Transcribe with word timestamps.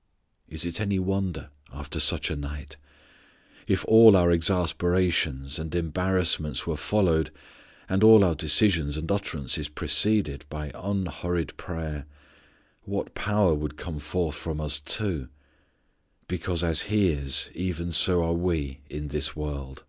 "_Is 0.54 0.64
it 0.64 0.80
any 0.80 0.98
wonder, 0.98 1.50
after 1.74 2.00
such 2.00 2.30
a 2.30 2.34
night! 2.34 2.78
If 3.66 3.84
all 3.84 4.16
our 4.16 4.32
exasperations 4.32 5.58
and 5.58 5.74
embarrassments 5.74 6.66
were 6.66 6.78
followed, 6.78 7.30
and 7.86 8.02
all 8.02 8.24
our 8.24 8.34
decisions 8.34 8.96
and 8.96 9.12
utterances 9.12 9.68
preceded, 9.68 10.46
by 10.48 10.72
unhurried 10.74 11.54
prayer, 11.58 12.06
what 12.84 13.14
power 13.14 13.52
would 13.52 13.76
come 13.76 13.98
forth 13.98 14.36
from 14.36 14.58
us, 14.58 14.80
too. 14.82 15.28
Because 16.28 16.64
as 16.64 16.84
He 16.88 17.08
is 17.08 17.50
even 17.54 17.92
so 17.92 18.22
are 18.22 18.32
we 18.32 18.80
in 18.88 19.08
this 19.08 19.36
world. 19.36 19.84